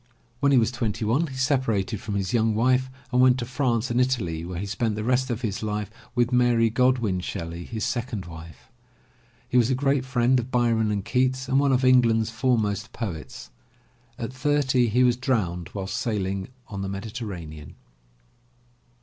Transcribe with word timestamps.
When 0.39 0.51
he 0.51 0.57
was 0.57 0.71
twenty 0.71 1.05
one, 1.05 1.27
he 1.27 1.35
separated 1.35 2.01
from 2.01 2.15
his 2.15 2.33
young 2.33 2.55
wife 2.55 2.89
and 3.11 3.21
went 3.21 3.37
to 3.37 3.45
France 3.45 3.91
and 3.91 4.01
Italy 4.01 4.43
where 4.43 4.57
he 4.57 4.65
spent 4.65 4.95
the 4.95 5.03
rest 5.03 5.29
of 5.29 5.41
his 5.43 5.61
life 5.61 5.91
with 6.15 6.31
Mary 6.31 6.71
Godwin 6.71 7.19
Shelley, 7.19 7.65
his 7.65 7.85
second 7.85 8.25
wife. 8.25 8.71
He 9.47 9.57
was 9.59 9.69
a 9.69 9.75
great 9.75 10.03
friend 10.03 10.39
of 10.39 10.49
Byron 10.49 10.89
and 10.89 11.05
Keats 11.05 11.47
and 11.47 11.59
one 11.59 11.71
of 11.71 11.85
England's 11.85 12.31
foremost 12.31 12.91
poets. 12.93 13.51
At 14.17 14.33
thirty 14.33 14.87
he 14.87 15.03
was 15.03 15.17
drowned 15.17 15.67
while 15.73 15.85
sailing 15.85 16.47
on 16.67 16.81
the 16.81 16.89
Mediterranean. 16.89 17.75